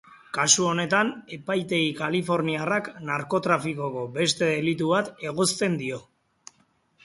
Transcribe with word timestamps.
Kasu 0.35 0.63
honetan, 0.69 1.11
epaitegi 1.37 1.91
kaliforniarrak 1.99 2.89
narkotrafikoko 3.11 4.09
beste 4.19 4.51
delitu 4.57 4.93
bat 4.97 5.15
egozten 5.33 5.81
dio. 5.87 6.05